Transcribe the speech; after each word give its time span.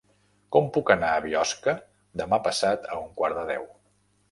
Com 0.55 0.69
puc 0.77 0.89
anar 0.95 1.11
a 1.17 1.19
Biosca 1.25 1.77
demà 2.23 2.41
passat 2.49 2.91
a 2.95 2.99
un 3.05 3.15
quart 3.23 3.41
de 3.41 3.47
deu? 3.55 3.71